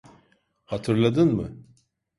[0.65, 1.51] Hatırladın mı?